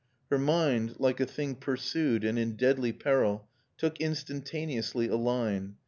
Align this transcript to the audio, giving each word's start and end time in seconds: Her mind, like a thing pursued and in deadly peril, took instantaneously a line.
Her 0.31 0.39
mind, 0.39 0.95
like 0.97 1.19
a 1.19 1.27
thing 1.27 1.53
pursued 1.53 2.23
and 2.23 2.39
in 2.39 2.55
deadly 2.55 2.91
peril, 2.91 3.47
took 3.77 4.01
instantaneously 4.01 5.07
a 5.07 5.15
line. 5.15 5.75